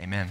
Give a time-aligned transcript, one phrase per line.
[0.00, 0.30] Amen.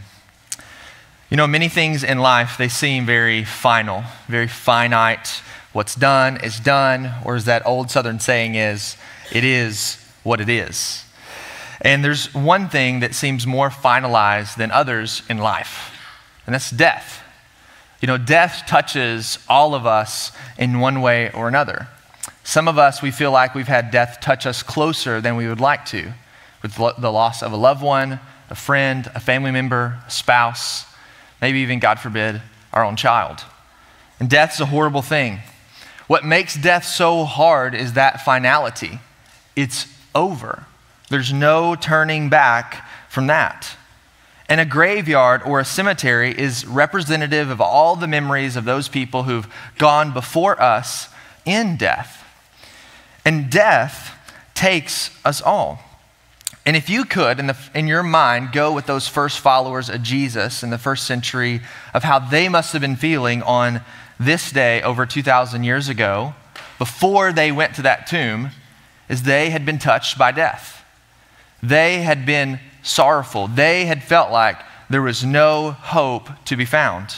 [1.29, 5.41] You know, many things in life, they seem very final, very finite.
[5.71, 8.97] What's done is done, or as that old Southern saying is,
[9.31, 11.05] it is what it is.
[11.81, 15.97] And there's one thing that seems more finalized than others in life,
[16.45, 17.23] and that's death.
[18.01, 21.87] You know, death touches all of us in one way or another.
[22.43, 25.61] Some of us, we feel like we've had death touch us closer than we would
[25.61, 26.13] like to,
[26.61, 28.19] with the loss of a loved one,
[28.53, 30.85] a friend, a family member, a spouse,
[31.41, 32.39] maybe even, God forbid,
[32.71, 33.43] our own child.
[34.19, 35.39] And death's a horrible thing.
[36.05, 38.99] What makes death so hard is that finality.
[39.55, 40.67] It's over.
[41.09, 43.75] There's no turning back from that.
[44.47, 49.23] And a graveyard or a cemetery is representative of all the memories of those people
[49.23, 51.09] who've gone before us
[51.43, 52.23] in death.
[53.25, 54.11] And death
[54.53, 55.79] takes us all.
[56.65, 60.01] And if you could, in, the, in your mind, go with those first followers of
[60.01, 61.61] Jesus in the first century
[61.93, 63.81] of how they must have been feeling on
[64.19, 66.33] this day over 2,000 years ago,
[66.77, 68.51] before they went to that tomb,
[69.09, 70.85] is they had been touched by death.
[71.61, 73.47] They had been sorrowful.
[73.47, 74.57] They had felt like
[74.89, 77.15] there was no hope to be found.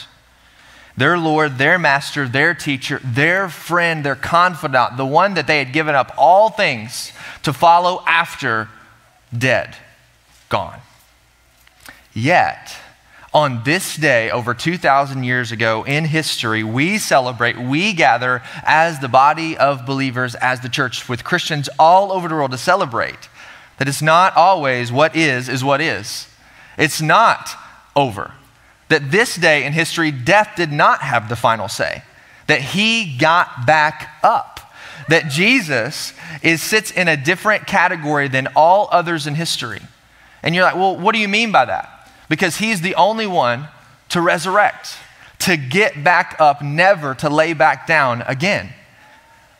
[0.96, 5.72] Their Lord, their master, their teacher, their friend, their confidant, the one that they had
[5.72, 8.68] given up all things to follow after
[9.36, 9.76] dead,
[10.48, 10.80] gone.
[12.12, 12.76] Yet,
[13.34, 19.08] on this day, over 2,000 years ago in history, we celebrate, we gather as the
[19.08, 23.28] body of believers, as the church, with Christians all over the world to celebrate
[23.78, 26.28] that it's not always what is, is what is.
[26.78, 27.50] It's not
[27.94, 28.32] over.
[28.88, 32.02] That this day in history, death did not have the final say,
[32.46, 34.60] that he got back up
[35.08, 36.12] that Jesus
[36.42, 39.80] is, sits in a different category than all others in history.
[40.42, 42.10] And you're like, well, what do you mean by that?
[42.28, 43.68] Because he's the only one
[44.10, 44.96] to resurrect,
[45.40, 48.72] to get back up, never to lay back down again.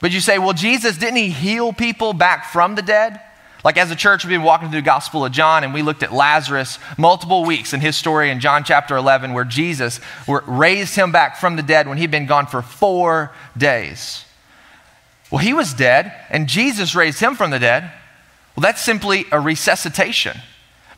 [0.00, 3.20] But you say, well, Jesus, didn't he heal people back from the dead?
[3.64, 6.04] Like as a church, we've been walking through the Gospel of John and we looked
[6.04, 9.98] at Lazarus multiple weeks in his story in John chapter 11, where Jesus
[10.28, 14.25] raised him back from the dead when he'd been gone for four days.
[15.36, 17.92] Well, he was dead, and Jesus raised him from the dead.
[18.56, 20.34] Well, that's simply a resuscitation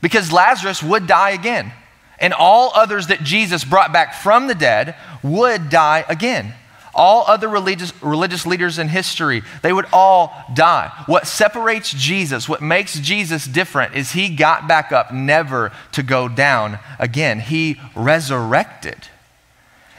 [0.00, 1.72] because Lazarus would die again.
[2.20, 4.94] And all others that Jesus brought back from the dead
[5.24, 6.54] would die again.
[6.94, 10.92] All other religious, religious leaders in history, they would all die.
[11.06, 16.28] What separates Jesus, what makes Jesus different, is he got back up never to go
[16.28, 17.40] down again.
[17.40, 19.08] He resurrected.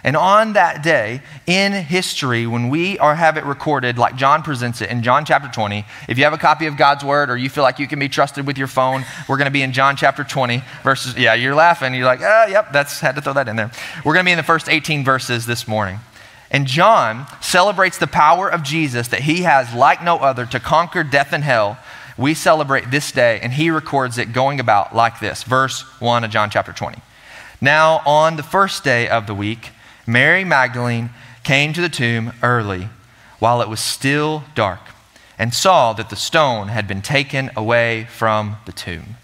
[0.04, 4.82] And on that day in history, when we are have it recorded like John presents
[4.82, 7.50] it in John chapter 20, if you have a copy of God's word or you
[7.50, 9.96] feel like you can be trusted with your phone, we're going to be in John
[9.96, 11.18] chapter 20 verses.
[11.18, 11.94] Yeah, you're laughing.
[11.94, 13.72] You're like, oh, yep, that's had to throw that in there.
[14.06, 16.00] We're going to be in the first 18 verses this morning.
[16.52, 21.04] And John celebrates the power of Jesus that he has like no other to conquer
[21.04, 21.78] death and hell.
[22.18, 25.44] We celebrate this day, and he records it going about like this.
[25.44, 27.02] Verse 1 of John chapter 20.
[27.62, 29.70] Now, on the first day of the week,
[30.10, 31.12] Mary Magdalene
[31.44, 32.90] came to the tomb early
[33.38, 34.80] while it was still dark
[35.38, 39.18] and saw that the stone had been taken away from the tomb.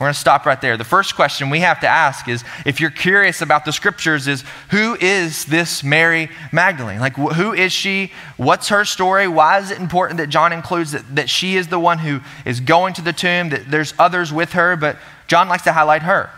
[0.00, 0.78] We're going to stop right there.
[0.78, 4.42] The first question we have to ask is if you're curious about the scriptures is
[4.70, 6.98] who is this Mary Magdalene?
[6.98, 8.10] Like who is she?
[8.38, 9.28] What's her story?
[9.28, 12.58] Why is it important that John includes that, that she is the one who is
[12.58, 14.96] going to the tomb, that there's others with her, but
[15.28, 16.30] John likes to highlight her.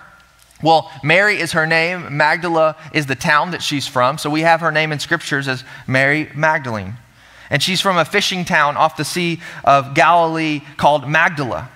[0.64, 2.16] Well, Mary is her name.
[2.16, 4.16] Magdala is the town that she's from.
[4.16, 6.94] So we have her name in scriptures as Mary Magdalene.
[7.50, 11.68] And she's from a fishing town off the Sea of Galilee called Magdala.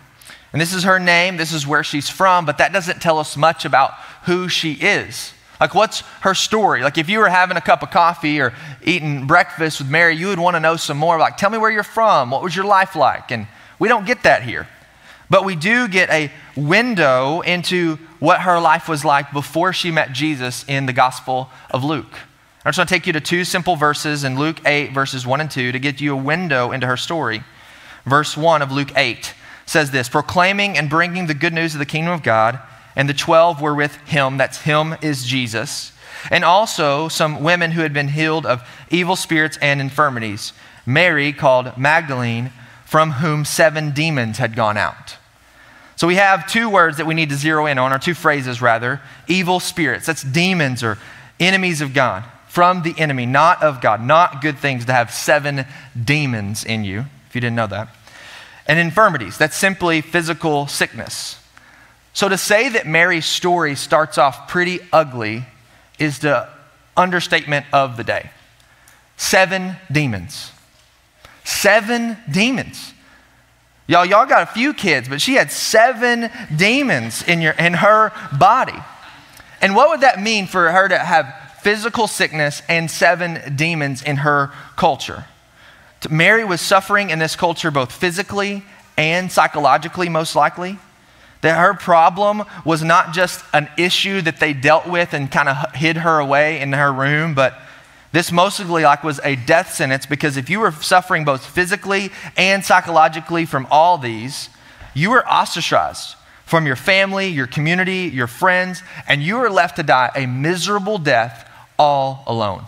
[0.55, 3.37] And this is her name, this is where she's from, but that doesn't tell us
[3.37, 3.93] much about
[4.25, 5.35] who she is.
[5.61, 6.83] Like, what's her story?
[6.83, 10.29] Like, if you were having a cup of coffee or eating breakfast with Mary, you
[10.29, 11.19] would want to know some more.
[11.19, 12.31] Like, tell me where you're from.
[12.31, 13.31] What was your life like?
[13.31, 13.49] And
[13.79, 14.67] we don't get that here.
[15.31, 20.13] But we do get a window into what her life was like before she met
[20.13, 22.13] Jesus in the Gospel of Luke.
[22.65, 25.41] I'm just want to take you to two simple verses in Luke 8, verses 1
[25.41, 27.43] and 2, to get you a window into her story.
[28.05, 29.35] Verse 1 of Luke 8
[29.67, 32.59] says this Proclaiming and bringing the good news of the kingdom of God,
[32.97, 34.39] and the 12 were with him.
[34.39, 35.93] That's him is Jesus.
[36.31, 40.53] And also some women who had been healed of evil spirits and infirmities.
[40.85, 42.51] Mary, called Magdalene,
[42.85, 45.18] from whom seven demons had gone out.
[45.99, 48.63] So we have two words that we need to zero in on, or two phrases
[48.63, 50.07] rather evil spirits.
[50.07, 50.97] That's demons or
[51.41, 52.25] enemies of God.
[52.47, 54.01] From the enemy, not of God.
[54.01, 55.67] Not good things to have seven
[56.01, 57.89] demons in you, if you didn't know that.
[58.69, 59.39] And infirmities.
[59.39, 61.37] That's simply physical sickness.
[62.13, 65.47] So to say that Mary's story starts off pretty ugly
[65.99, 66.49] is the
[66.97, 68.31] understatement of the day.
[69.17, 70.53] Seven demons.
[71.43, 72.95] Seven demons.
[73.89, 78.13] Y'all, y'all got a few kids, but she had seven demons in, your, in her
[78.39, 78.79] body.
[79.63, 84.19] And what would that mean for her to have physical sickness and seven demons in
[84.19, 85.25] her culture?
[86.11, 88.63] Mary was suffering in this culture both physically
[88.99, 90.79] and psychologically, most likely.
[91.41, 95.75] That her problem was not just an issue that they dealt with and kind of
[95.75, 97.59] hid her away in her room, but
[98.13, 102.65] this mostly like was a death sentence because if you were suffering both physically and
[102.65, 104.49] psychologically from all these,
[104.95, 106.17] you were ostracized
[106.47, 110.97] from your family, your community, your friends, and you were left to die a miserable
[110.97, 112.65] death all alone.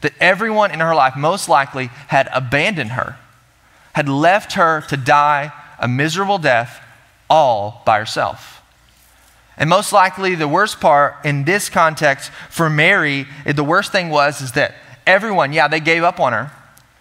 [0.00, 3.16] That everyone in her life most likely had abandoned her,
[3.92, 6.82] had left her to die a miserable death
[7.28, 8.61] all by herself.
[9.56, 14.40] And most likely, the worst part in this context for Mary, the worst thing was
[14.40, 14.74] is that
[15.06, 16.50] everyone, yeah, they gave up on her.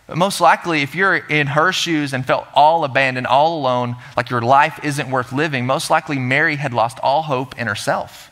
[0.08, 4.30] But most likely, if you're in her shoes and felt all abandoned, all alone, like
[4.30, 8.30] your life isn't worth living, most likely Mary had lost all hope in herself.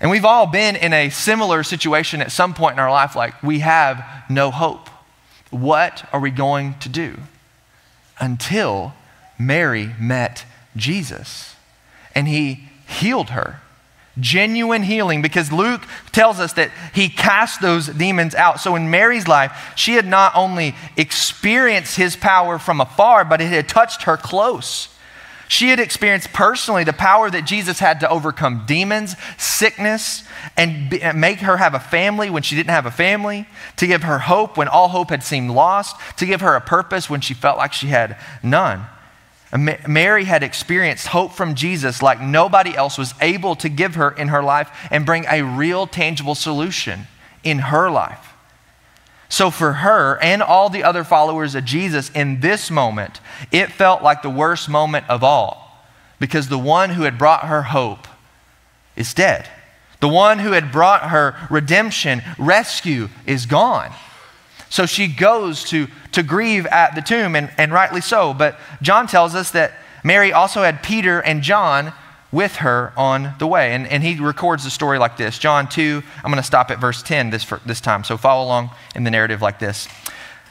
[0.00, 3.42] And we've all been in a similar situation at some point in our life, like
[3.42, 4.88] we have no hope.
[5.50, 7.18] What are we going to do?
[8.18, 8.94] Until
[9.38, 11.56] Mary met Jesus
[12.14, 13.60] and he healed her.
[14.18, 18.60] Genuine healing because Luke tells us that he cast those demons out.
[18.60, 23.46] So in Mary's life, she had not only experienced his power from afar, but it
[23.46, 24.88] had touched her close.
[25.48, 30.22] She had experienced personally the power that Jesus had to overcome demons, sickness,
[30.56, 33.46] and make her have a family when she didn't have a family,
[33.76, 37.10] to give her hope when all hope had seemed lost, to give her a purpose
[37.10, 38.86] when she felt like she had none.
[39.52, 44.28] Mary had experienced hope from Jesus like nobody else was able to give her in
[44.28, 47.08] her life and bring a real tangible solution
[47.42, 48.34] in her life.
[49.28, 53.20] So, for her and all the other followers of Jesus in this moment,
[53.50, 55.86] it felt like the worst moment of all
[56.18, 58.06] because the one who had brought her hope
[58.94, 59.48] is dead.
[60.00, 63.92] The one who had brought her redemption, rescue, is gone.
[64.70, 68.32] So she goes to, to grieve at the tomb, and, and rightly so.
[68.32, 69.72] But John tells us that
[70.02, 71.92] Mary also had Peter and John
[72.32, 73.72] with her on the way.
[73.72, 76.80] And, and he records the story like this John 2, I'm going to stop at
[76.80, 78.04] verse 10 this, for, this time.
[78.04, 79.88] So follow along in the narrative like this.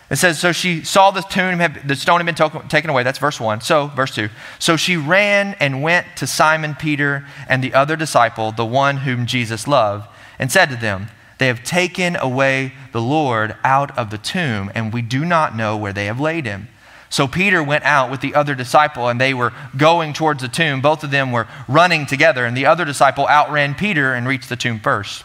[0.10, 3.04] It says, So she saw the tomb, had, the stone had been taken away.
[3.04, 3.62] That's verse 1.
[3.62, 4.30] So, verse 2.
[4.58, 9.26] So she ran and went to Simon Peter and the other disciple, the one whom
[9.26, 10.08] Jesus loved,
[10.38, 11.08] and said to them,
[11.40, 15.76] they have taken away the Lord out of the tomb, and we do not know
[15.76, 16.68] where they have laid him.
[17.10, 20.82] So Peter went out with the other disciple, and they were going towards the tomb.
[20.82, 24.56] Both of them were running together, and the other disciple outran Peter and reached the
[24.56, 25.24] tomb first.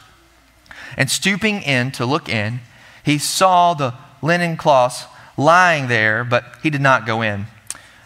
[0.97, 2.61] And stooping in to look in,
[3.05, 5.05] he saw the linen cloths
[5.37, 7.47] lying there, but he did not go in.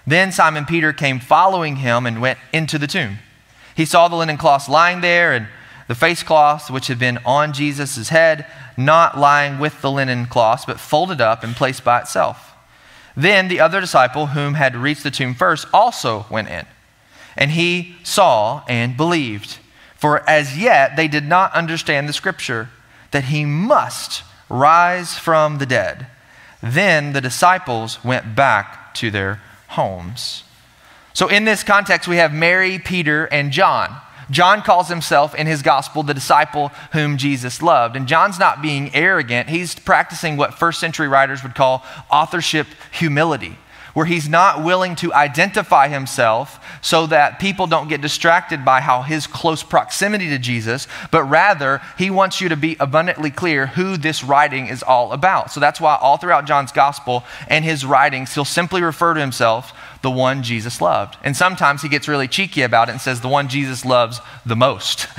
[0.07, 3.19] Then Simon Peter came following him and went into the tomb.
[3.77, 5.47] He saw the linen cloths lying there and
[5.89, 8.47] the face cloths which had been on Jesus' head,
[8.77, 12.55] not lying with the linen cloths, but folded up and placed by itself.
[13.17, 16.67] Then the other disciple, whom had reached the tomb first, also went in.
[17.37, 19.59] And he saw and believed.
[19.97, 22.69] For as yet they did not understand the scripture
[23.11, 26.07] that he must rise from the dead.
[26.63, 30.45] Then the disciples went back to their homes.
[31.13, 34.01] So, in this context, we have Mary, Peter, and John.
[34.31, 37.97] John calls himself in his gospel the disciple whom Jesus loved.
[37.97, 43.57] And John's not being arrogant, he's practicing what first century writers would call authorship humility
[43.99, 49.03] where he's not willing to identify himself so that people don't get distracted by how
[49.03, 53.97] his close proximity to Jesus, but rather he wants you to be abundantly clear who
[53.97, 55.51] this writing is all about.
[55.51, 59.73] So that's why all throughout John's gospel and his writings, he'll simply refer to himself
[60.03, 61.17] the one Jesus loved.
[61.23, 64.57] And sometimes he gets really cheeky about it and says the one Jesus loves the
[64.57, 65.07] most.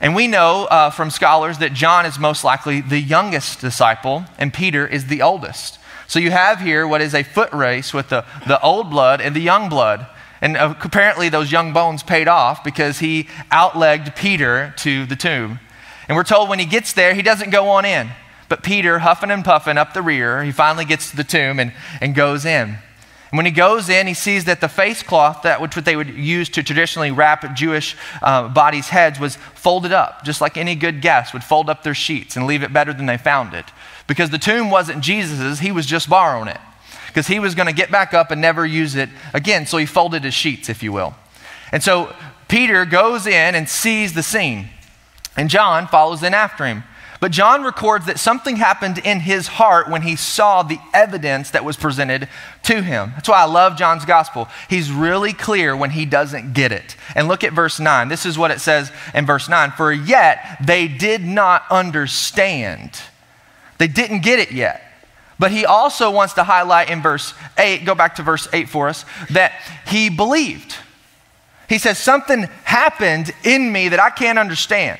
[0.00, 4.54] And we know uh, from scholars that John is most likely the youngest disciple, and
[4.54, 5.78] Peter is the oldest.
[6.06, 9.34] So you have here what is a foot race with the, the old blood and
[9.34, 10.06] the young blood.
[10.40, 15.58] And uh, apparently, those young bones paid off because he outlegged Peter to the tomb.
[16.06, 18.10] And we're told when he gets there, he doesn't go on in.
[18.48, 21.72] But Peter, huffing and puffing up the rear, he finally gets to the tomb and,
[22.00, 22.78] and goes in.
[23.30, 26.08] And when he goes in, he sees that the face cloth, that which they would
[26.08, 31.02] use to traditionally wrap Jewish uh, bodies' heads, was folded up, just like any good
[31.02, 33.66] guest would fold up their sheets and leave it better than they found it.
[34.06, 36.60] Because the tomb wasn't Jesus's, he was just borrowing it.
[37.08, 39.84] Because he was going to get back up and never use it again, so he
[39.84, 41.14] folded his sheets, if you will.
[41.70, 42.14] And so
[42.48, 44.70] Peter goes in and sees the scene,
[45.36, 46.84] and John follows in after him.
[47.20, 51.64] But John records that something happened in his heart when he saw the evidence that
[51.64, 52.28] was presented
[52.64, 53.12] to him.
[53.16, 54.48] That's why I love John's gospel.
[54.70, 56.96] He's really clear when he doesn't get it.
[57.16, 58.08] And look at verse 9.
[58.08, 63.00] This is what it says in verse 9 For yet they did not understand.
[63.78, 64.84] They didn't get it yet.
[65.40, 68.88] But he also wants to highlight in verse 8, go back to verse 8 for
[68.88, 69.52] us, that
[69.86, 70.76] he believed.
[71.68, 74.98] He says, Something happened in me that I can't understand.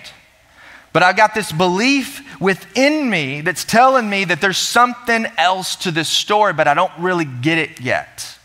[0.93, 5.91] But I got this belief within me that's telling me that there's something else to
[5.91, 8.39] this story, but I don't really get it yet.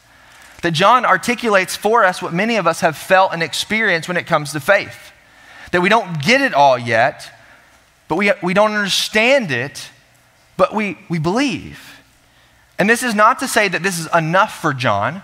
[0.61, 4.27] That John articulates for us what many of us have felt and experienced when it
[4.27, 5.11] comes to faith.
[5.71, 7.29] That we don't get it all yet,
[8.07, 9.89] but we, we don't understand it,
[10.57, 12.01] but we, we believe.
[12.77, 15.21] And this is not to say that this is enough for John,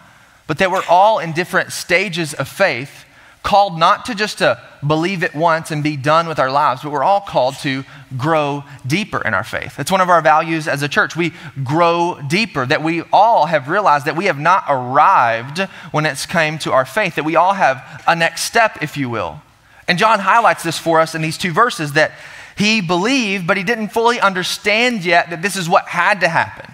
[0.47, 3.05] but that we're all in different stages of faith
[3.43, 6.91] called not to just to believe it once and be done with our lives, but
[6.91, 7.83] we're all called to
[8.17, 9.79] grow deeper in our faith.
[9.79, 11.15] It's one of our values as a church.
[11.15, 15.59] We grow deeper, that we all have realized that we have not arrived
[15.91, 19.09] when it's came to our faith, that we all have a next step, if you
[19.09, 19.41] will.
[19.87, 22.11] And John highlights this for us in these two verses that
[22.57, 26.73] he believed, but he didn't fully understand yet that this is what had to happen.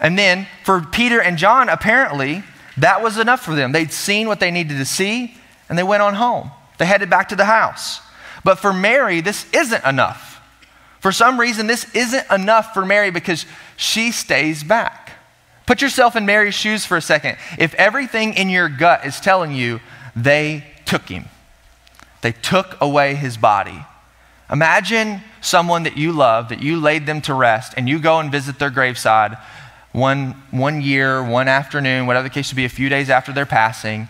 [0.00, 2.42] And then for Peter and John, apparently,
[2.76, 3.72] that was enough for them.
[3.72, 5.37] They'd seen what they needed to see,
[5.68, 6.50] and they went on home.
[6.78, 8.00] They headed back to the house.
[8.44, 10.40] But for Mary, this isn't enough.
[11.00, 13.46] For some reason, this isn't enough for Mary because
[13.76, 15.12] she stays back.
[15.66, 17.36] Put yourself in Mary's shoes for a second.
[17.58, 19.80] If everything in your gut is telling you
[20.16, 21.26] they took him,
[22.22, 23.84] they took away his body.
[24.50, 28.32] Imagine someone that you love, that you laid them to rest, and you go and
[28.32, 29.36] visit their graveside
[29.92, 33.46] one, one year, one afternoon, whatever the case would be, a few days after their
[33.46, 34.08] passing,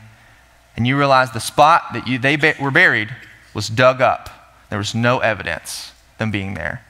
[0.78, 3.08] and you realize the spot that you, they ba- were buried
[3.52, 4.30] was dug up.
[4.70, 6.85] There was no evidence them being there.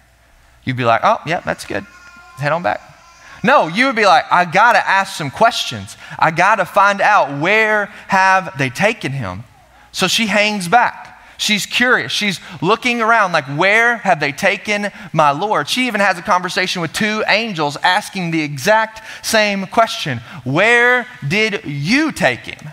[0.62, 1.85] You'd be like, oh, yeah, that's good.
[2.37, 2.83] Head on back.
[3.42, 5.97] No, you would be like, I got to ask some questions.
[6.18, 9.45] I got to find out where have they taken him.
[9.90, 11.23] So she hangs back.
[11.38, 12.12] She's curious.
[12.12, 15.66] She's looking around like, where have they taken my Lord?
[15.66, 21.64] She even has a conversation with two angels asking the exact same question Where did
[21.64, 22.71] you take him?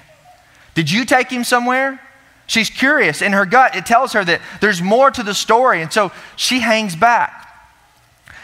[0.75, 2.00] Did you take him somewhere?
[2.48, 3.22] She's curious.
[3.22, 5.82] In her gut, it tells her that there's more to the story.
[5.82, 7.41] And so she hangs back.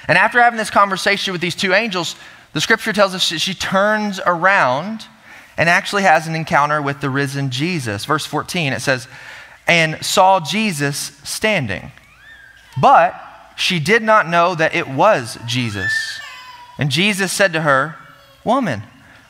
[0.07, 2.15] And after having this conversation with these two angels,
[2.53, 5.05] the scripture tells us she turns around
[5.57, 8.05] and actually has an encounter with the risen Jesus.
[8.05, 9.07] Verse 14, it says,
[9.67, 11.91] and saw Jesus standing.
[12.81, 13.15] But
[13.55, 16.19] she did not know that it was Jesus.
[16.79, 17.95] And Jesus said to her,
[18.43, 18.81] Woman,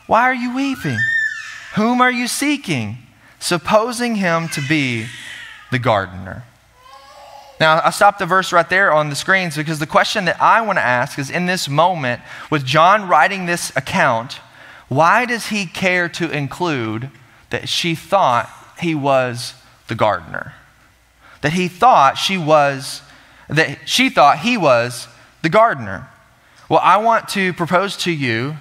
[0.08, 1.00] why are you weeping?
[1.76, 2.98] Whom are you seeking?
[3.40, 5.08] Supposing him to be
[5.72, 6.44] the gardener.
[7.60, 10.62] Now, I stopped the verse right there on the screens because the question that I
[10.62, 14.40] want to ask is in this moment, with John writing this account,
[14.88, 17.10] why does he care to include
[17.52, 18.50] that she thought
[18.80, 19.54] he was
[19.88, 20.54] the gardener?
[21.42, 23.02] That he thought she was,
[23.48, 25.08] that she thought he was
[25.44, 26.08] the gardener.
[26.68, 28.58] Well, I want to propose to you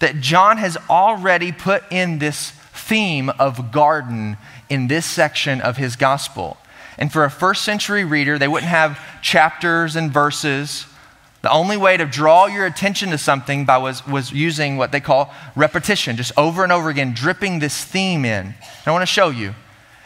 [0.00, 4.36] that John has already put in this theme of garden
[4.68, 6.56] in this section of his gospel.
[6.98, 10.86] And for a first century reader, they wouldn't have chapters and verses.
[11.42, 15.00] The only way to draw your attention to something by was, was using what they
[15.00, 18.46] call repetition, just over and over again, dripping this theme in.
[18.46, 18.54] And
[18.86, 19.54] I want to show you.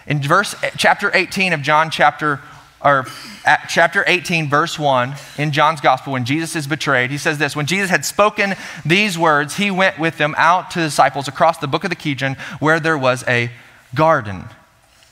[0.06, 2.40] In verse chapter 18 of John chapter
[2.83, 3.07] or
[3.45, 7.55] at chapter 18, verse 1 in John's gospel, when Jesus is betrayed, he says this
[7.55, 8.55] When Jesus had spoken
[8.87, 11.97] these words, he went with them out to the disciples across the book of the
[11.97, 13.51] Kidron, where there was a
[13.95, 14.45] garden.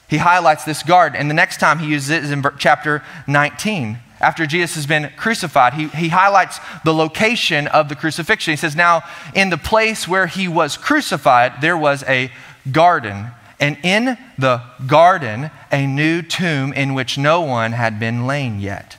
[0.08, 3.98] He highlights this garden, and the next time he uses it is in chapter 19.
[4.20, 8.52] After Jesus has been crucified, he, he highlights the location of the crucifixion.
[8.52, 9.02] He says, Now,
[9.34, 12.32] in the place where he was crucified, there was a
[12.72, 13.28] garden
[13.60, 18.96] and in the garden a new tomb in which no one had been lain yet.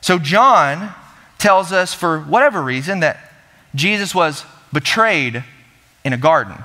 [0.00, 0.94] So John
[1.38, 3.32] tells us, for whatever reason, that
[3.74, 5.44] Jesus was betrayed
[6.04, 6.56] in a garden,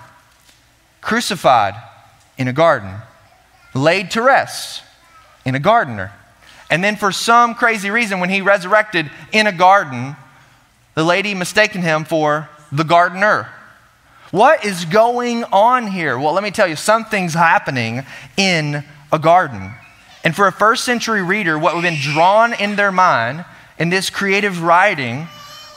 [1.01, 1.75] crucified
[2.37, 2.93] in a garden,
[3.73, 4.83] laid to rest
[5.45, 6.11] in a gardener.
[6.69, 10.17] And then, for some crazy reason, when he resurrected in a garden,
[10.95, 13.49] the lady mistaken him for the gardener.
[14.31, 16.19] What is going on here?
[16.19, 18.03] Well, let me tell you, something's happening
[18.35, 19.71] in a garden.
[20.23, 23.45] And for a first century reader, what would have been drawn in their mind
[23.79, 25.27] in this creative writing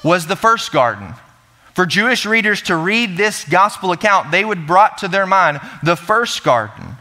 [0.02, 1.14] was the first garden.
[1.74, 5.94] For Jewish readers to read this gospel account, they would brought to their mind the
[5.94, 6.96] first garden.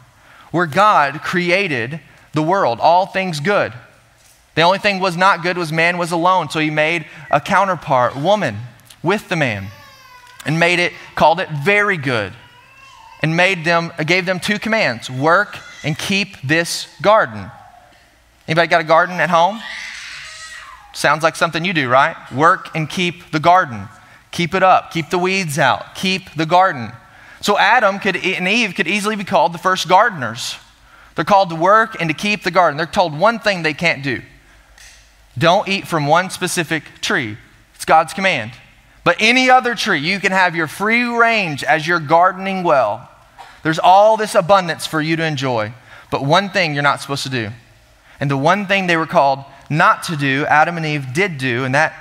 [0.51, 1.99] where God created
[2.33, 3.73] the world, all things good.
[4.55, 8.15] The only thing was not good was man was alone, so he made a counterpart,
[8.15, 8.57] woman,
[9.01, 9.67] with the man,
[10.45, 12.33] and made it, called it very good,
[13.21, 17.49] and made them, gave them two commands: work and keep this garden.
[18.47, 19.61] Anybody got a garden at home?
[20.93, 22.15] Sounds like something you do, right?
[22.31, 23.87] Work and keep the garden.
[24.31, 24.91] Keep it up.
[24.91, 25.95] Keep the weeds out.
[25.95, 26.91] Keep the garden.
[27.41, 30.57] So Adam could, and Eve could easily be called the first gardeners.
[31.15, 32.77] They're called to work and to keep the garden.
[32.77, 34.21] They're told one thing they can't do
[35.37, 37.37] don't eat from one specific tree.
[37.75, 38.51] It's God's command.
[39.03, 43.09] But any other tree, you can have your free range as you're gardening well.
[43.63, 45.73] There's all this abundance for you to enjoy.
[46.11, 47.49] But one thing you're not supposed to do.
[48.19, 51.63] And the one thing they were called not to do, Adam and Eve did do,
[51.63, 51.93] and that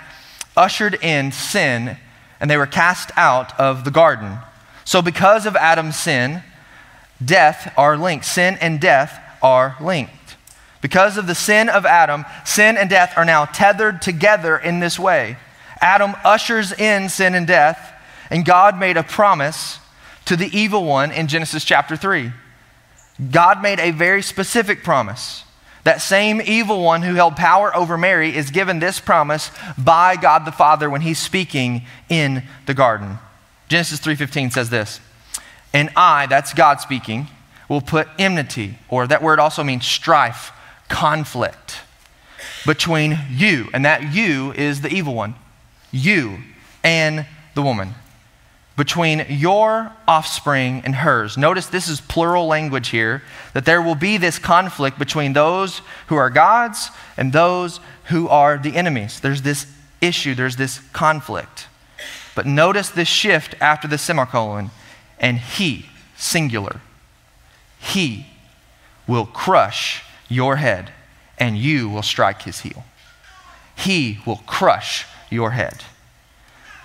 [0.56, 1.96] ushered in sin,
[2.40, 4.38] and they were cast out of the garden.
[4.84, 6.42] So, because of Adam's sin,
[7.22, 8.24] death are linked.
[8.24, 10.36] Sin and death are linked.
[10.80, 14.98] Because of the sin of Adam, sin and death are now tethered together in this
[14.98, 15.36] way.
[15.80, 17.92] Adam ushers in sin and death,
[18.30, 19.78] and God made a promise
[20.26, 22.32] to the evil one in Genesis chapter 3.
[23.30, 25.44] God made a very specific promise.
[25.84, 30.44] That same evil one who held power over Mary is given this promise by God
[30.44, 33.18] the Father when he's speaking in the garden.
[33.68, 35.00] Genesis 3:15 says this,
[35.72, 37.28] "And I, that's God speaking,
[37.68, 40.52] will put enmity, or that word also means strife,
[40.88, 41.80] conflict
[42.66, 45.34] between you, and that you is the evil one,
[45.90, 46.38] you
[46.84, 47.94] and the woman,
[48.76, 51.36] between your offspring and hers.
[51.36, 56.14] Notice this is plural language here, that there will be this conflict between those who
[56.14, 59.18] are God's and those who are the enemies.
[59.18, 59.66] There's this
[60.00, 61.66] issue, there's this conflict.
[62.36, 64.70] But notice this shift after the semicolon,
[65.18, 66.80] and he, singular,
[67.80, 68.26] he
[69.08, 70.92] will crush your head,
[71.36, 72.84] and you will strike his heel.
[73.74, 75.84] He will crush your head.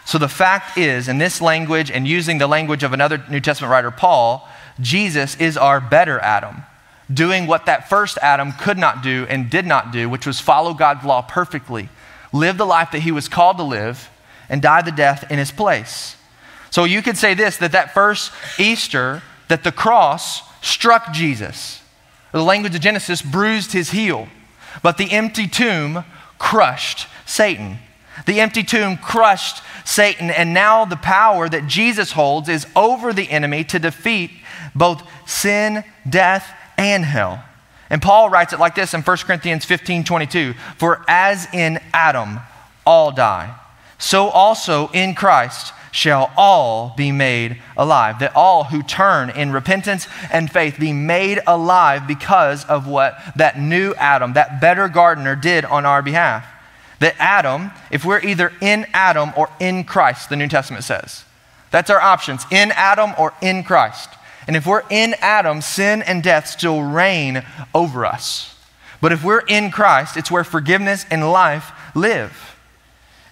[0.05, 3.71] So the fact is, in this language and using the language of another New Testament
[3.71, 4.47] writer, Paul,
[4.79, 6.63] Jesus is our better Adam,
[7.11, 10.73] doing what that first Adam could not do and did not do, which was follow
[10.73, 11.89] God's law perfectly,
[12.33, 14.09] live the life that he was called to live,
[14.49, 16.17] and die the death in his place.
[16.69, 21.83] So you could say this that that first Easter, that the cross struck Jesus
[22.33, 24.27] the language of Genesis, bruised his heel.
[24.81, 26.03] But the empty tomb
[26.39, 27.77] crushed Satan.
[28.25, 33.29] The empty tomb crushed Satan, and now the power that Jesus holds is over the
[33.29, 34.31] enemy to defeat
[34.75, 37.43] both sin, death, and hell.
[37.89, 42.39] And Paul writes it like this in 1 Corinthians 15 22 For as in Adam
[42.85, 43.55] all die,
[43.97, 48.19] so also in Christ shall all be made alive.
[48.19, 53.59] That all who turn in repentance and faith be made alive because of what that
[53.59, 56.47] new Adam, that better gardener, did on our behalf.
[57.03, 61.25] That Adam, if we're either in Adam or in Christ, the New Testament says.
[61.69, 64.09] That's our options in Adam or in Christ.
[64.47, 67.43] And if we're in Adam, sin and death still reign
[67.75, 68.55] over us.
[69.01, 72.55] But if we're in Christ, it's where forgiveness and life live.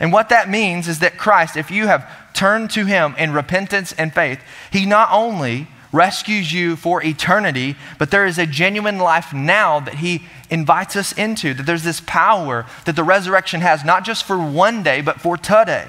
[0.01, 3.93] And what that means is that Christ, if you have turned to Him in repentance
[3.93, 9.33] and faith, He not only rescues you for eternity, but there is a genuine life
[9.33, 11.53] now that He invites us into.
[11.53, 15.37] That there's this power that the resurrection has, not just for one day, but for
[15.37, 15.87] today.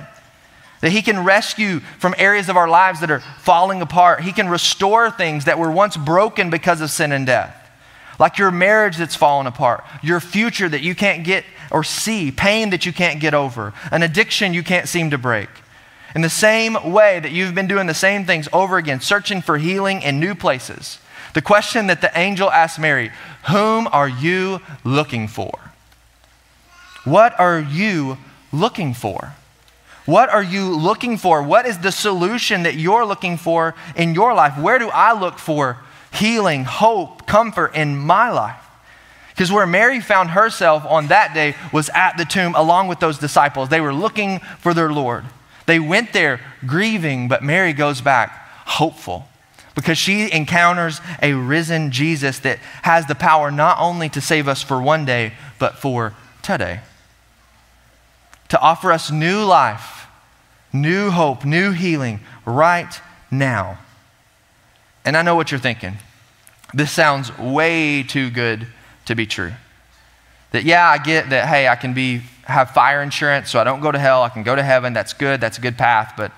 [0.80, 4.22] That He can rescue from areas of our lives that are falling apart.
[4.22, 7.56] He can restore things that were once broken because of sin and death.
[8.18, 12.70] Like your marriage that's fallen apart, your future that you can't get or see, pain
[12.70, 15.48] that you can't get over, an addiction you can't seem to break.
[16.14, 19.58] In the same way that you've been doing the same things over again, searching for
[19.58, 20.98] healing in new places,
[21.34, 23.10] the question that the angel asked Mary
[23.48, 25.58] Whom are you looking for?
[27.04, 28.18] What are you
[28.52, 29.34] looking for?
[30.04, 31.42] What are you looking for?
[31.42, 34.58] What is the solution that you're looking for in your life?
[34.58, 35.78] Where do I look for
[36.12, 38.56] healing, hope, comfort in my life?
[39.30, 43.18] Because where Mary found herself on that day was at the tomb along with those
[43.18, 43.68] disciples.
[43.68, 45.24] They were looking for their Lord.
[45.66, 48.30] They went there grieving, but Mary goes back
[48.66, 49.28] hopeful
[49.74, 54.62] because she encounters a risen Jesus that has the power not only to save us
[54.62, 56.80] for one day, but for today.
[58.50, 60.06] To offer us new life,
[60.72, 63.78] new hope, new healing right now.
[65.04, 65.96] And I know what you're thinking.
[66.74, 68.66] This sounds way too good
[69.06, 69.52] to be true.
[70.52, 73.80] That, yeah, I get that, hey, I can be have fire insurance so I don't
[73.80, 74.22] go to hell.
[74.22, 74.92] I can go to heaven.
[74.92, 75.40] That's good.
[75.40, 76.14] That's a good path.
[76.16, 76.32] But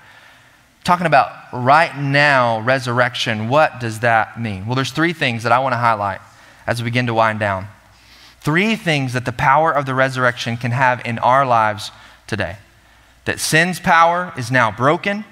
[0.84, 3.48] talking about right now resurrection.
[3.48, 4.66] What does that mean?
[4.66, 6.20] Well, there's three things that I want to highlight
[6.66, 7.66] as we begin to wind down.
[8.40, 11.90] Three things that the power of the resurrection can have in our lives
[12.26, 12.58] today.
[13.24, 15.24] That sin's power is now broken,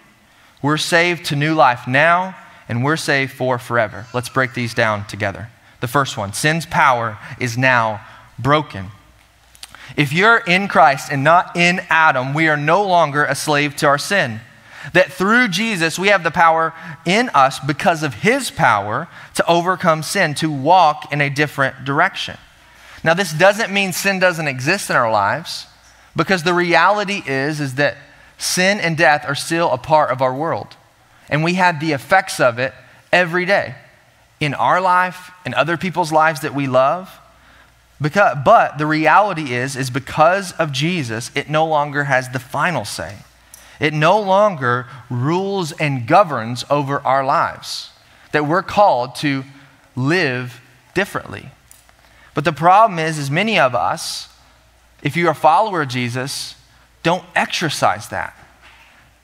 [0.63, 2.35] we're saved to new life now,
[2.69, 4.07] and we're saved for forever.
[4.15, 5.51] Let's break these down together.
[5.81, 8.01] The first one sin's power is now
[8.43, 8.91] broken.
[9.97, 13.87] If you're in Christ and not in Adam, we are no longer a slave to
[13.87, 14.41] our sin.
[14.95, 16.75] That through Jesus, we have the power
[17.05, 22.37] in us because of his power to overcome sin, to walk in a different direction.
[23.05, 25.67] Now, this doesn't mean sin doesn't exist in our lives,
[26.17, 27.97] because the reality is, is that
[28.39, 30.77] sin and death are still a part of our world.
[31.29, 32.75] And we have the effects of it
[33.13, 33.77] every day
[34.41, 37.09] in our life, in other people's lives that we love.
[38.03, 42.85] Because, but the reality is, is because of Jesus, it no longer has the final
[42.85, 43.19] say.
[43.79, 47.91] It no longer rules and governs over our lives.
[48.33, 49.45] That we're called to
[49.95, 50.61] live
[50.95, 51.51] differently.
[52.35, 54.29] But the problem is, is many of us,
[55.03, 56.57] if you're a follower of Jesus,
[57.03, 58.37] don't exercise that.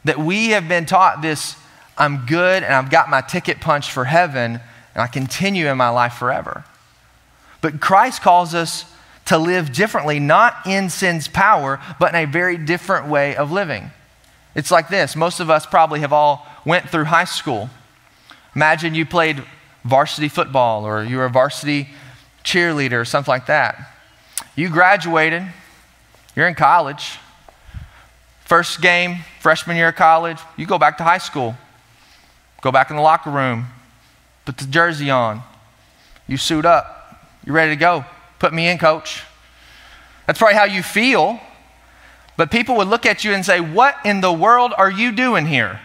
[0.04, 1.56] That we have been taught this
[1.96, 4.60] I'm good and I've got my ticket punched for heaven
[4.94, 6.64] and I continue in my life forever.
[7.61, 8.85] But Christ calls us
[9.27, 13.90] to live differently, not in sin's power, but in a very different way of living.
[14.55, 15.14] It's like this.
[15.14, 17.68] Most of us probably have all went through high school.
[18.55, 19.44] Imagine you played
[19.85, 21.88] varsity football or you were a varsity
[22.44, 23.92] cheerleader or something like that.
[24.57, 25.44] You graduated,
[26.35, 27.18] you're in college.
[28.44, 31.55] First game, freshman year of college, you go back to high school.
[32.62, 33.66] Go back in the locker room,
[34.44, 35.42] put the jersey on.
[36.27, 36.97] You suit up.
[37.48, 38.04] You ready to go?
[38.40, 39.22] Put me in, coach.
[40.26, 41.40] That's probably how you feel.
[42.37, 45.46] But people would look at you and say, What in the world are you doing
[45.46, 45.80] here?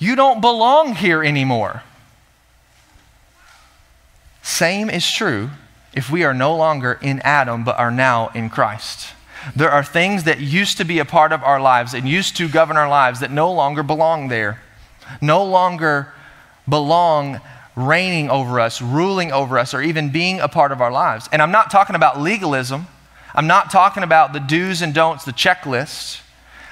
[0.00, 1.84] You don't belong here anymore.
[4.42, 5.50] Same is true
[5.94, 9.10] if we are no longer in Adam but are now in Christ.
[9.54, 12.48] There are things that used to be a part of our lives and used to
[12.48, 14.60] govern our lives that no longer belong there,
[15.20, 16.12] no longer
[16.68, 17.40] belong
[17.76, 21.28] reigning over us, ruling over us, or even being a part of our lives.
[21.30, 22.86] And I'm not talking about legalism,
[23.34, 26.22] I'm not talking about the do's and don'ts, the checklist.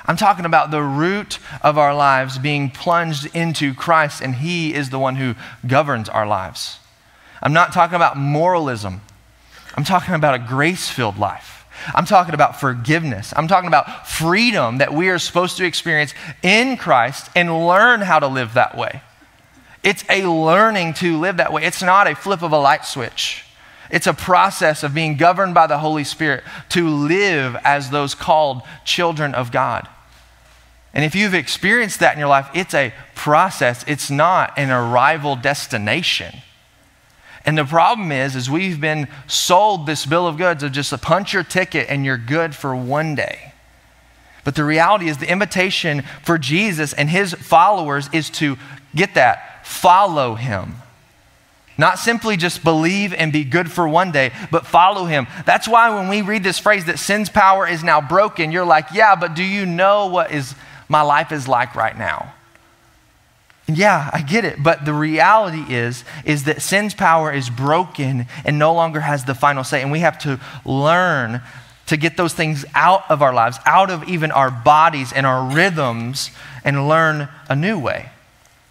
[0.07, 4.90] I'm talking about the root of our lives being plunged into Christ, and He is
[4.90, 5.35] the one who
[5.67, 6.79] governs our lives.
[7.43, 9.03] I'm not talking about moralism.
[9.77, 11.67] I'm talking about a grace filled life.
[11.95, 13.33] I'm talking about forgiveness.
[13.37, 18.19] I'm talking about freedom that we are supposed to experience in Christ and learn how
[18.19, 19.03] to live that way.
[19.85, 21.62] It's a learning to live that way.
[21.62, 23.44] It's not a flip of a light switch.
[23.90, 28.62] It's a process of being governed by the Holy Spirit to live as those called
[28.85, 29.87] children of God.
[30.94, 35.37] And if you've experienced that in your life, it's a process, it's not an arrival
[35.37, 36.35] destination.
[37.44, 40.99] And the problem is, is we've been sold this bill of goods of just a
[40.99, 43.53] punch your ticket and you're good for one day.
[44.44, 48.57] But the reality is the invitation for Jesus and his followers is to
[48.94, 50.77] get that, follow him.
[51.77, 55.27] Not simply just believe and be good for one day, but follow him.
[55.44, 58.87] That's why when we read this phrase that sin's power is now broken, you're like,
[58.94, 60.55] yeah, but do you know what is
[60.88, 62.33] my life is like right now?
[63.66, 64.62] Yeah, I get it.
[64.62, 69.35] But the reality is, is that sin's power is broken and no longer has the
[69.35, 69.83] final say.
[69.83, 71.40] And we have to learn
[71.87, 75.44] to get those things out of our lives, out of even our bodies and our
[75.53, 76.31] rhythms,
[76.62, 78.11] and learn a new way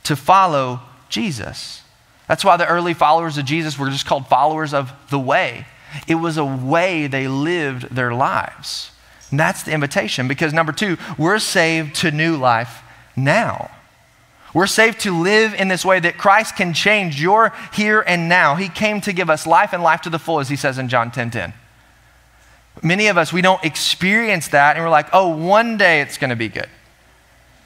[0.04, 1.82] to follow Jesus.
[2.28, 5.66] That's why the early followers of Jesus were just called followers of the way.
[6.08, 8.92] It was a way they lived their lives.
[9.30, 12.82] And that's the invitation because number two, we're saved to new life
[13.16, 13.72] now.
[14.54, 18.56] We're saved to live in this way that Christ can change your here and now.
[18.56, 20.90] He came to give us life and life to the full, as he says in
[20.90, 21.54] John 10 10.
[22.82, 26.30] Many of us, we don't experience that and we're like, oh, one day it's going
[26.30, 26.70] to be good.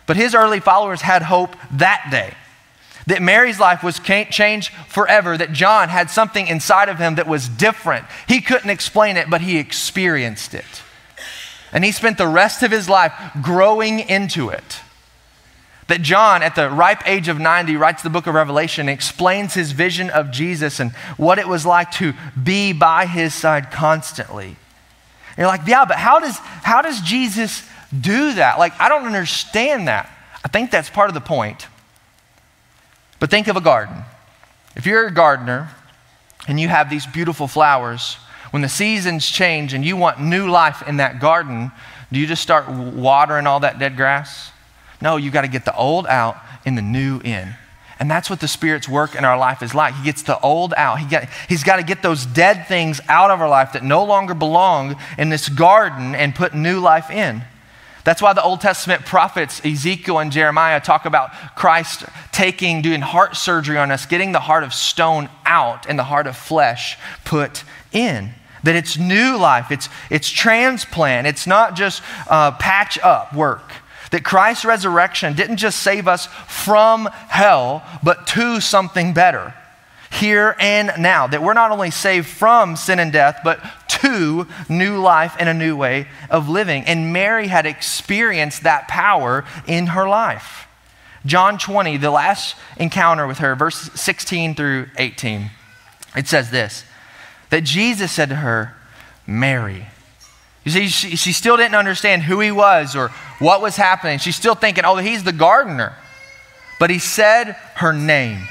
[0.08, 2.34] But his early followers had hope that day.
[3.06, 7.48] That Mary's life was changed forever, that John had something inside of him that was
[7.48, 8.06] different.
[8.28, 10.65] He couldn't explain it, but he experienced it.
[11.72, 14.82] And he spent the rest of his life growing into it.
[15.88, 19.54] That John, at the ripe age of 90, writes the book of Revelation and explains
[19.54, 24.48] his vision of Jesus and what it was like to be by his side constantly.
[24.48, 27.63] And you're like, yeah, but how does, how does Jesus
[27.97, 28.60] do that?
[28.60, 30.12] Like, I don't understand that.
[30.43, 31.67] I think that's part of the point.
[33.19, 34.04] But think of a garden.
[34.76, 35.69] If you're a gardener
[36.47, 38.15] and you have these beautiful flowers,
[38.52, 41.71] when the seasons change and you want new life in that garden,
[42.12, 44.52] do you just start watering all that dead grass?
[45.02, 47.56] No, you've got to get the old out and the new in.
[48.00, 49.95] And that's what the Spirit's work in our life is like.
[49.95, 51.00] He gets the old out.
[51.00, 54.04] He get, he's got to get those dead things out of our life that no
[54.04, 57.41] longer belong in this garden and put new life in.
[58.08, 63.36] That's why the Old Testament prophets, Ezekiel and Jeremiah, talk about Christ taking, doing heart
[63.36, 67.65] surgery on us, getting the heart of stone out and the heart of flesh put
[67.91, 68.30] in.
[68.63, 73.74] That it's new life, it's, it's transplant, it's not just uh, patch up work.
[74.12, 79.54] That Christ's resurrection didn't just save us from hell, but to something better,
[80.12, 81.28] here and now.
[81.28, 83.60] That we're not only saved from sin and death, but
[84.02, 86.84] to new life and a new way of living.
[86.84, 90.67] And Mary had experienced that power in her life.
[91.26, 95.52] John 20, the last encounter with her, verse 16 through 18,
[96.15, 96.86] it says this
[97.50, 98.76] that Jesus said to her,
[99.26, 99.88] Mary.
[100.63, 104.20] You see, she, she still didn't understand who he was or what was happening.
[104.20, 105.96] She's still thinking, oh, he's the gardener.
[106.78, 108.48] But he said her name.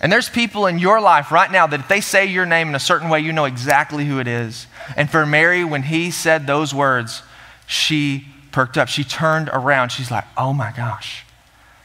[0.00, 2.74] And there's people in your life right now that if they say your name in
[2.74, 4.66] a certain way, you know exactly who it is.
[4.96, 7.22] And for Mary, when he said those words,
[7.66, 8.88] she perked up.
[8.88, 9.90] She turned around.
[9.90, 11.24] She's like, oh my gosh,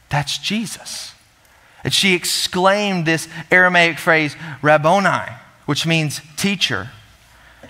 [0.10, 1.14] that's Jesus.
[1.84, 5.32] And she exclaimed this Aramaic phrase, Rabboni,
[5.66, 6.90] which means teacher.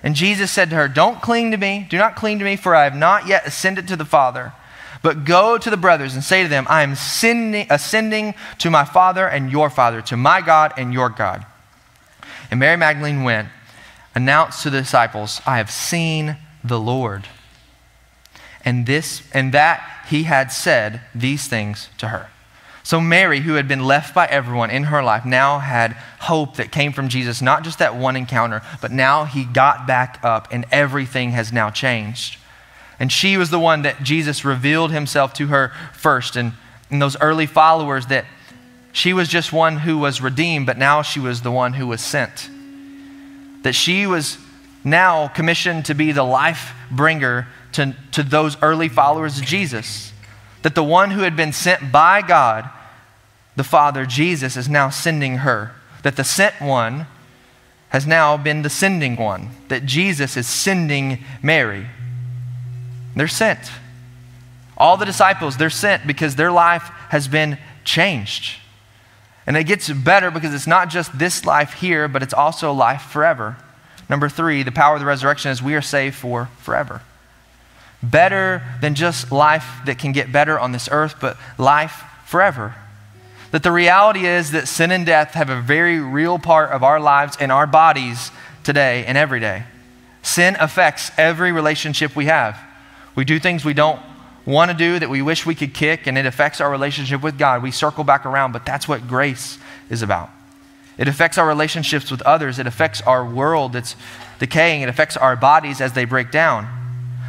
[0.03, 2.75] And Jesus said to her, Don't cling to me, do not cling to me, for
[2.75, 4.53] I have not yet ascended to the Father.
[5.05, 8.85] But go to the brothers and say to them, I am ascending, ascending to my
[8.85, 11.45] Father and your Father, to my God and your God.
[12.49, 13.49] And Mary Magdalene went,
[14.15, 17.27] announced to the disciples, I have seen the Lord.
[18.65, 22.31] And this and that he had said these things to her.
[22.81, 25.91] So, Mary, who had been left by everyone in her life, now had
[26.21, 30.19] hope that came from Jesus, not just that one encounter, but now he got back
[30.23, 32.39] up and everything has now changed.
[32.99, 36.35] And she was the one that Jesus revealed himself to her first.
[36.35, 36.53] And,
[36.89, 38.25] and those early followers, that
[38.91, 42.01] she was just one who was redeemed, but now she was the one who was
[42.01, 42.49] sent.
[43.63, 44.37] That she was
[44.83, 50.13] now commissioned to be the life bringer to, to those early followers of Jesus.
[50.61, 52.69] That the one who had been sent by God
[53.55, 55.71] the Father, Jesus, is now sending her.
[56.03, 57.07] That the sent one
[57.89, 59.49] has now been the sending one.
[59.69, 61.87] That Jesus is sending Mary.
[63.15, 63.71] They're sent.
[64.77, 68.59] All the disciples, they're sent because their life has been changed.
[69.47, 73.03] And it gets better because it's not just this life here, but it's also life
[73.03, 73.57] forever.
[74.09, 77.01] Number three, the power of the resurrection is we are saved for forever.
[78.03, 82.75] Better than just life that can get better on this earth, but life forever.
[83.51, 86.99] That the reality is that sin and death have a very real part of our
[86.99, 88.31] lives and our bodies
[88.63, 89.63] today and every day.
[90.21, 92.59] Sin affects every relationship we have.
[93.15, 93.99] We do things we don't
[94.45, 97.37] want to do that we wish we could kick, and it affects our relationship with
[97.37, 97.63] God.
[97.63, 99.57] We circle back around, but that's what grace
[99.89, 100.29] is about.
[100.97, 103.95] It affects our relationships with others, it affects our world that's
[104.39, 106.67] decaying, it affects our bodies as they break down.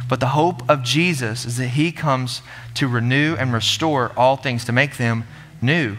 [0.07, 2.41] But the hope of Jesus is that He comes
[2.75, 5.25] to renew and restore all things, to make them
[5.61, 5.97] new.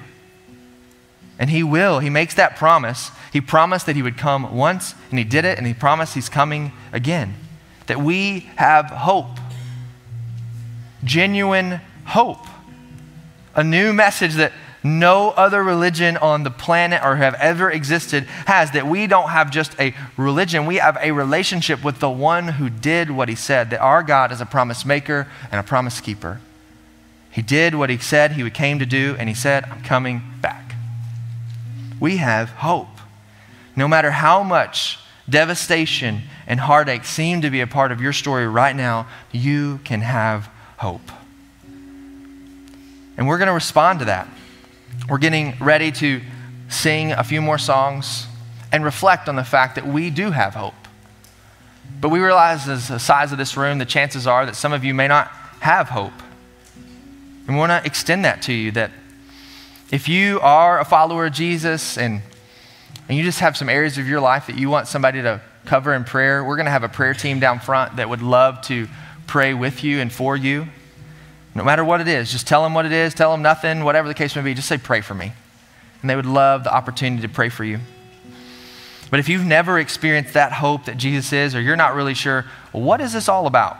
[1.39, 2.01] And he will.
[2.01, 3.11] He makes that promise.
[3.33, 6.29] He promised that he would come once, and he did it, and he promised he's
[6.29, 7.35] coming again.
[7.87, 9.39] That we have hope.
[11.05, 12.45] Genuine hope.
[13.55, 14.53] A new message that
[14.85, 18.71] no other religion on the planet or have ever existed has.
[18.71, 22.71] That we don't have just a religion, we have a relationship with the one who
[22.71, 23.71] did what he said.
[23.71, 26.41] That our God is a promise maker and a promise keeper.
[27.31, 30.69] He did what he said he came to do, and he said, I'm coming back
[32.01, 32.89] we have hope.
[33.77, 38.47] No matter how much devastation and heartache seem to be a part of your story
[38.47, 41.13] right now, you can have hope.
[43.17, 44.29] And we're going to respond to that.
[45.09, 46.21] We're getting ready to
[46.69, 48.27] sing a few more songs
[48.73, 50.75] and reflect on the fact that we do have hope.
[52.01, 54.85] But we realize, as the size of this room, the chances are that some of
[54.85, 55.29] you may not
[55.61, 56.13] have hope.
[57.47, 58.93] And we want to extend that to you that
[59.91, 62.21] if you are a follower of Jesus and,
[63.09, 65.95] and you just have some areas of your life that you want somebody to cover
[65.95, 68.87] in prayer, we're going to have a prayer team down front that would love to
[69.29, 70.67] pray with you and for you.
[71.55, 74.09] No matter what it is, just tell them what it is, tell them nothing, whatever
[74.09, 75.33] the case may be, just say, pray for me.
[76.01, 77.79] And they would love the opportunity to pray for you.
[79.11, 82.45] But if you've never experienced that hope that Jesus is, or you're not really sure,
[82.73, 83.77] well, what is this all about?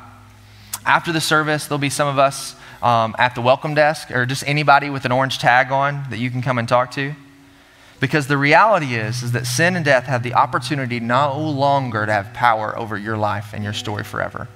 [0.87, 4.43] After the service, there'll be some of us um, at the welcome desk or just
[4.47, 7.15] anybody with an orange tag on that you can come and talk to.
[8.01, 12.13] Because the reality is, is that sin and death have the opportunity no longer to
[12.13, 14.49] have power over your life and your story forever.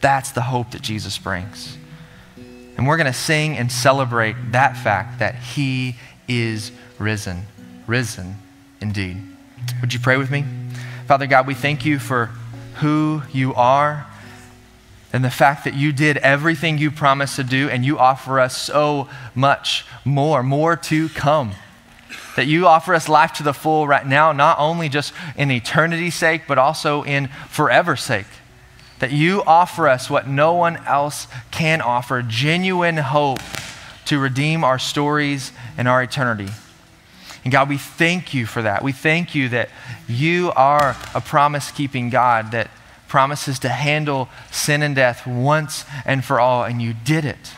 [0.00, 1.76] That's the hope that Jesus brings.
[2.76, 5.96] And we're going to sing and celebrate that fact that He
[6.28, 7.42] is risen.
[7.86, 8.36] Risen
[8.80, 9.20] indeed.
[9.80, 10.44] Would you pray with me?
[11.06, 12.30] Father God, we thank you for
[12.76, 14.06] who you are
[15.12, 18.56] and the fact that you did everything you promised to do and you offer us
[18.56, 21.52] so much more, more to come.
[22.36, 26.14] That you offer us life to the full right now, not only just in eternity's
[26.14, 28.26] sake, but also in forever's sake.
[28.98, 33.40] That you offer us what no one else can offer genuine hope
[34.06, 36.48] to redeem our stories and our eternity.
[37.44, 38.82] And God, we thank you for that.
[38.82, 39.70] We thank you that
[40.08, 42.70] you are a promise keeping God that
[43.06, 47.52] promises to handle sin and death once and for all, and you did it.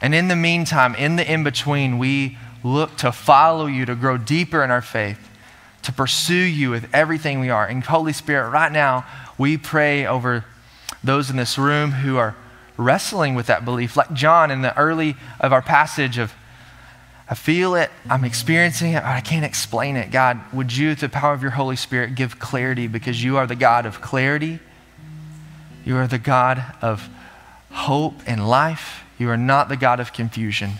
[0.00, 4.16] And in the meantime, in the in between, we look to follow you, to grow
[4.16, 5.18] deeper in our faith,
[5.82, 7.66] to pursue you with everything we are.
[7.66, 10.44] And Holy Spirit, right now, we pray over
[11.02, 12.36] those in this room who are
[12.76, 16.32] wrestling with that belief, like John in the early of our passage of
[17.30, 20.10] I feel it, I'm experiencing it, but I can't explain it.
[20.10, 23.46] God, would you, with the power of your Holy Spirit, give clarity because you are
[23.46, 24.60] the God of clarity.
[25.84, 27.06] You are the God of
[27.70, 29.04] hope and life.
[29.18, 30.72] You are not the God of confusion.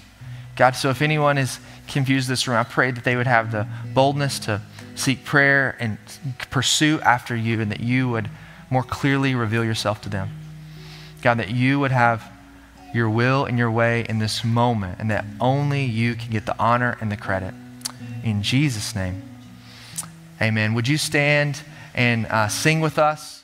[0.56, 3.52] God, so if anyone is confused in this room, I pray that they would have
[3.52, 4.62] the boldness to
[4.98, 5.98] seek prayer and
[6.50, 8.28] pursue after you and that you would
[8.70, 10.30] more clearly reveal yourself to them.
[11.22, 12.30] God, that you would have
[12.94, 16.58] your will and your way in this moment, and that only you can get the
[16.58, 17.54] honor and the credit.
[18.24, 19.22] In Jesus' name,
[20.40, 20.74] amen.
[20.74, 21.60] Would you stand
[21.94, 23.37] and uh, sing with us?